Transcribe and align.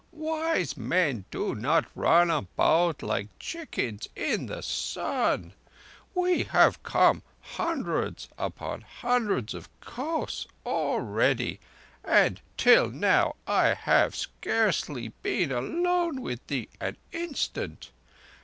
Wise 0.13 0.75
men 0.75 1.25
do 1.29 1.53
not 1.53 1.85
run 1.93 2.31
about 2.31 3.03
like 3.03 3.27
chickens 3.37 4.09
in 4.15 4.47
the 4.47 4.63
sun. 4.63 5.53
We 6.15 6.45
have 6.45 6.81
come 6.81 7.21
hundreds 7.39 8.27
upon 8.35 8.81
hundreds 8.81 9.53
of 9.53 9.69
kos 9.79 10.47
already, 10.65 11.59
and, 12.03 12.41
till 12.57 12.89
now, 12.89 13.35
I 13.45 13.75
have 13.75 14.15
scarcely 14.15 15.09
been 15.21 15.51
alone 15.51 16.21
with 16.21 16.47
thee 16.47 16.69
an 16.79 16.97
instant. 17.11 17.91